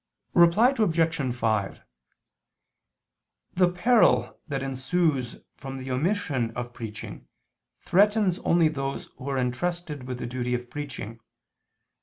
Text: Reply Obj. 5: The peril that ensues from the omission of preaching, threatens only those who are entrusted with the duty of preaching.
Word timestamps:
Reply 0.33 0.73
Obj. 0.79 1.35
5: 1.35 1.79
The 3.53 3.71
peril 3.71 4.39
that 4.47 4.63
ensues 4.63 5.35
from 5.57 5.77
the 5.77 5.91
omission 5.91 6.49
of 6.57 6.73
preaching, 6.73 7.27
threatens 7.81 8.39
only 8.39 8.67
those 8.67 9.09
who 9.19 9.29
are 9.29 9.37
entrusted 9.37 10.07
with 10.07 10.17
the 10.17 10.25
duty 10.25 10.55
of 10.55 10.71
preaching. 10.71 11.19